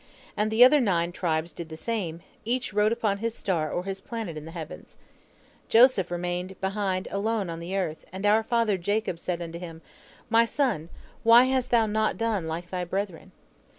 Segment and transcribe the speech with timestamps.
[0.35, 4.01] And the other nine tribes did the same, each rode upon his star or his
[4.01, 4.97] planet in the heavens.
[5.69, 9.83] Joseph remained behind alone on the earth, and our father Jacob said to him,
[10.27, 10.89] 'My son,
[11.21, 13.31] why hast thou not done like thy brethren?'